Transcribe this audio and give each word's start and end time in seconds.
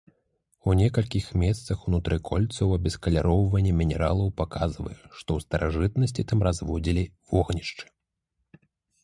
У 0.69 0.73
некалькіх 0.77 1.25
месцах 1.41 1.83
ўнутры 1.89 2.17
кольцаў 2.29 2.73
абескаляроўванне 2.77 3.75
мінералаў 3.83 4.33
паказвае, 4.41 4.95
што 5.19 5.29
ў 5.43 5.47
старажытнасці 5.47 6.27
там 6.33 6.39
разводзілі 6.51 7.03
вогнішчы. 7.37 7.85